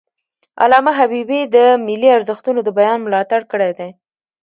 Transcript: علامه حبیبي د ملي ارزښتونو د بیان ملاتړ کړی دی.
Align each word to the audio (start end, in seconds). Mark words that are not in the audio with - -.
علامه 0.63 0.91
حبیبي 0.99 1.41
د 1.55 1.57
ملي 1.87 2.09
ارزښتونو 2.17 2.59
د 2.63 2.69
بیان 2.77 2.99
ملاتړ 3.05 3.41
کړی 3.51 3.71
دی. 3.79 3.89